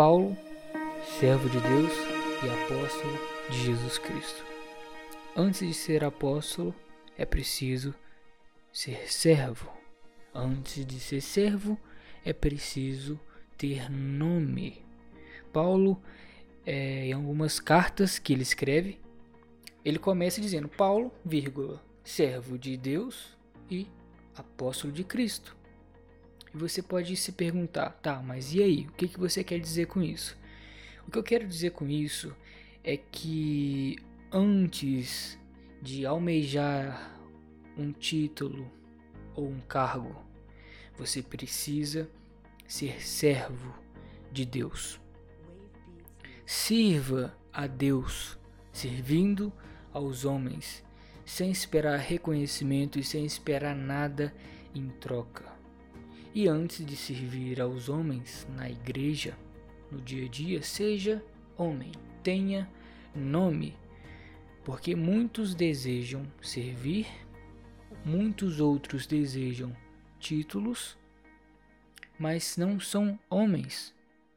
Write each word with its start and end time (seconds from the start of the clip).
Paulo, 0.00 0.34
servo 1.20 1.46
de 1.50 1.60
Deus 1.60 1.92
e 2.42 2.48
apóstolo 2.48 3.18
de 3.50 3.66
Jesus 3.66 3.98
Cristo. 3.98 4.42
Antes 5.36 5.60
de 5.60 5.74
ser 5.74 6.02
apóstolo, 6.02 6.74
é 7.18 7.26
preciso 7.26 7.94
ser 8.72 9.12
servo. 9.12 9.70
Antes 10.34 10.86
de 10.86 10.98
ser 10.98 11.20
servo, 11.20 11.78
é 12.24 12.32
preciso 12.32 13.20
ter 13.58 13.90
nome. 13.90 14.82
Paulo, 15.52 16.00
é, 16.64 17.08
em 17.08 17.12
algumas 17.12 17.60
cartas 17.60 18.18
que 18.18 18.32
ele 18.32 18.42
escreve, 18.42 18.98
ele 19.84 19.98
começa 19.98 20.40
dizendo 20.40 20.66
Paulo, 20.66 21.12
vírgula, 21.22 21.78
servo 22.02 22.56
de 22.56 22.74
Deus 22.74 23.36
e 23.70 23.86
apóstolo 24.34 24.94
de 24.94 25.04
Cristo. 25.04 25.59
E 26.52 26.56
você 26.56 26.82
pode 26.82 27.16
se 27.16 27.32
perguntar, 27.32 27.90
tá, 28.02 28.20
mas 28.22 28.52
e 28.54 28.62
aí? 28.62 28.86
O 28.86 28.92
que, 28.92 29.08
que 29.08 29.18
você 29.18 29.44
quer 29.44 29.60
dizer 29.60 29.86
com 29.86 30.02
isso? 30.02 30.36
O 31.06 31.10
que 31.10 31.18
eu 31.18 31.22
quero 31.22 31.46
dizer 31.46 31.70
com 31.70 31.88
isso 31.88 32.34
é 32.82 32.96
que 32.96 33.96
antes 34.32 35.38
de 35.82 36.04
almejar 36.04 37.18
um 37.76 37.92
título 37.92 38.70
ou 39.34 39.48
um 39.48 39.60
cargo, 39.60 40.16
você 40.96 41.22
precisa 41.22 42.08
ser 42.66 43.02
servo 43.02 43.74
de 44.30 44.44
Deus. 44.44 45.00
Sirva 46.44 47.34
a 47.52 47.66
Deus, 47.66 48.38
servindo 48.72 49.52
aos 49.92 50.24
homens, 50.24 50.84
sem 51.24 51.50
esperar 51.50 51.98
reconhecimento 51.98 52.98
e 52.98 53.04
sem 53.04 53.24
esperar 53.24 53.74
nada 53.74 54.34
em 54.74 54.88
troca. 54.88 55.59
E 56.32 56.46
antes 56.46 56.84
de 56.84 56.96
servir 56.96 57.60
aos 57.60 57.88
homens 57.88 58.46
na 58.56 58.70
igreja, 58.70 59.36
no 59.90 60.00
dia 60.00 60.26
a 60.26 60.28
dia, 60.28 60.62
seja 60.62 61.24
homem, 61.56 61.90
tenha 62.22 62.70
nome, 63.14 63.76
porque 64.64 64.94
muitos 64.94 65.54
desejam 65.54 66.22
servir, 66.40 67.06
muitos 68.04 68.60
outros 68.60 69.06
desejam 69.06 69.76
títulos, 70.20 70.96
mas 72.18 72.56
não 72.56 72.78
são 72.78 73.18
homens, 73.28 73.92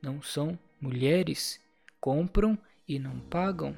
não 0.00 0.22
são 0.22 0.58
mulheres, 0.80 1.60
compram 2.00 2.56
e 2.88 2.98
não 2.98 3.18
pagam. 3.20 3.76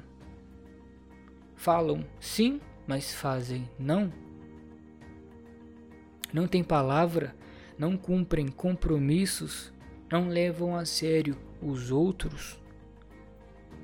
Falam 1.55 2.05
sim, 2.19 2.61
mas 2.87 3.13
fazem 3.13 3.67
não. 3.79 4.13
Não 6.31 6.47
tem 6.47 6.63
palavra, 6.63 7.35
não 7.77 7.95
cumprem 7.95 8.47
compromissos, 8.47 9.71
não 10.11 10.27
levam 10.27 10.75
a 10.75 10.85
sério 10.85 11.37
os 11.61 11.91
outros, 11.91 12.59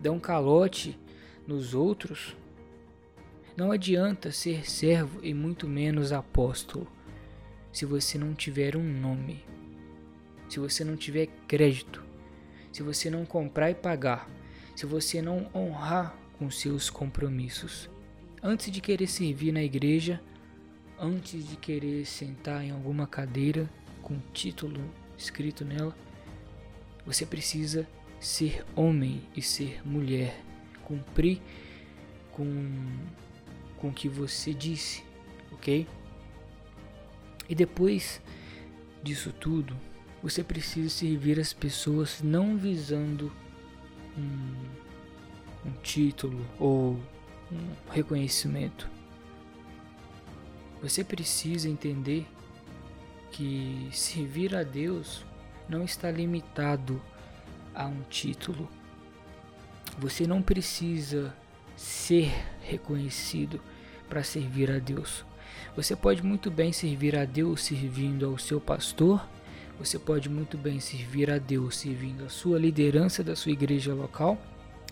dão 0.01 0.19
calote 0.19 0.99
nos 1.47 1.73
outros. 1.73 2.35
Não 3.55 3.71
adianta 3.71 4.31
ser 4.31 4.67
servo 4.67 5.19
e 5.23 5.33
muito 5.33 5.67
menos 5.67 6.11
apóstolo 6.11 6.87
se 7.71 7.85
você 7.85 8.17
não 8.17 8.33
tiver 8.33 8.75
um 8.75 8.83
nome, 8.83 9.43
se 10.49 10.59
você 10.59 10.83
não 10.83 10.95
tiver 10.95 11.27
crédito, 11.47 12.03
se 12.71 12.81
você 12.81 13.09
não 13.09 13.25
comprar 13.25 13.69
e 13.69 13.75
pagar, 13.75 14.29
se 14.75 14.85
você 14.85 15.21
não 15.21 15.49
honrar 15.53 16.15
com 16.37 16.49
seus 16.49 16.89
compromissos. 16.89 17.89
Antes 18.41 18.71
de 18.71 18.81
querer 18.81 19.07
servir 19.07 19.51
na 19.51 19.63
igreja, 19.63 20.21
antes 20.99 21.47
de 21.47 21.55
querer 21.55 22.05
sentar 22.05 22.63
em 22.63 22.71
alguma 22.71 23.05
cadeira 23.05 23.69
com 24.03 24.19
título 24.31 24.79
escrito 25.17 25.65
nela, 25.65 25.95
você 27.05 27.25
precisa 27.25 27.87
ser 28.19 28.63
homem 28.75 29.23
e 29.35 29.41
ser 29.41 29.81
mulher, 29.85 30.39
cumprir 30.83 31.41
com 32.31 32.45
com 33.83 33.89
o 33.89 33.93
que 33.93 34.07
você 34.07 34.53
disse, 34.53 35.03
ok? 35.51 35.85
E 37.49 37.53
depois 37.53 38.21
disso 39.03 39.33
tudo, 39.33 39.75
você 40.21 40.41
precisa 40.41 40.89
servir 40.89 41.37
as 41.37 41.51
pessoas 41.51 42.21
não 42.21 42.55
visando 42.55 43.29
um, 44.17 45.67
um 45.67 45.71
título 45.81 46.47
ou 46.57 46.93
um 47.51 47.91
reconhecimento. 47.91 48.89
Você 50.81 51.03
precisa 51.03 51.67
entender 51.67 52.25
que 53.33 53.89
servir 53.91 54.55
a 54.55 54.61
Deus 54.61 55.25
não 55.67 55.83
está 55.83 56.11
limitado 56.11 57.01
a 57.73 57.87
um 57.87 58.01
título. 58.03 58.69
Você 59.97 60.27
não 60.27 60.41
precisa 60.41 61.35
ser 61.75 62.31
reconhecido 62.61 63.59
para 64.07 64.23
servir 64.23 64.69
a 64.69 64.77
Deus. 64.77 65.25
Você 65.75 65.95
pode 65.95 66.23
muito 66.23 66.51
bem 66.51 66.71
servir 66.71 67.15
a 67.17 67.25
Deus 67.25 67.63
servindo 67.63 68.27
ao 68.27 68.37
seu 68.37 68.61
pastor, 68.61 69.27
você 69.79 69.97
pode 69.97 70.29
muito 70.29 70.55
bem 70.55 70.79
servir 70.79 71.31
a 71.31 71.39
Deus 71.39 71.77
servindo 71.77 72.25
a 72.25 72.29
sua 72.29 72.59
liderança 72.59 73.23
da 73.23 73.35
sua 73.35 73.51
igreja 73.51 73.93
local, 73.93 74.39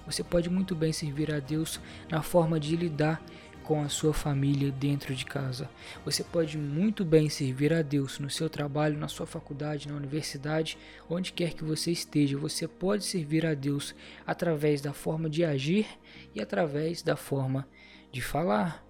você 0.06 0.24
pode 0.24 0.50
muito 0.50 0.76
bem 0.76 0.92
servir 0.92 1.32
a 1.32 1.40
Deus 1.40 1.80
na 2.10 2.24
forma 2.24 2.60
de 2.60 2.76
lidar 2.76 3.22
com 3.64 3.82
a 3.82 3.90
sua 3.90 4.14
família 4.14 4.72
dentro 4.72 5.16
de 5.16 5.26
casa. 5.26 5.70
Você 6.04 6.24
pode 6.24 6.58
muito 6.58 7.06
bem 7.06 7.30
servir 7.30 7.74
a 7.74 7.82
Deus 7.82 8.20
no 8.20 8.30
seu 8.30 8.50
trabalho, 8.50 8.98
na 8.98 9.08
sua 9.08 9.26
faculdade, 9.26 9.88
na 9.88 9.96
universidade, 9.96 10.78
onde 11.10 11.34
quer 11.34 11.54
que 11.54 11.64
você 11.64 11.92
esteja. 11.92 12.38
Você 12.38 12.68
pode 12.68 13.06
servir 13.06 13.46
a 13.46 13.54
Deus 13.54 13.96
através 14.26 14.82
da 14.82 14.94
forma 14.94 15.30
de 15.30 15.44
agir 15.44 15.88
e 16.36 16.42
através 16.42 17.02
da 17.02 17.16
forma 17.16 17.68
de 18.12 18.22
falar. 18.22 18.86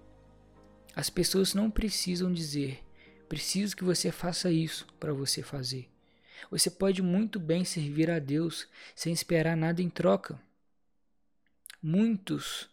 As 0.94 1.08
pessoas 1.08 1.54
não 1.54 1.70
precisam 1.70 2.32
dizer: 2.32 2.82
preciso 3.28 3.76
que 3.76 3.84
você 3.84 4.10
faça 4.10 4.50
isso 4.50 4.86
para 4.98 5.12
você 5.12 5.42
fazer. 5.42 5.88
Você 6.50 6.70
pode 6.70 7.02
muito 7.02 7.38
bem 7.38 7.64
servir 7.64 8.10
a 8.10 8.18
Deus 8.18 8.66
sem 8.94 9.12
esperar 9.12 9.56
nada 9.56 9.80
em 9.80 9.88
troca. 9.88 10.40
Muitos 11.80 12.68